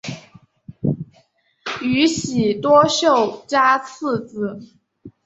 [1.83, 4.59] 宇喜多秀家次子。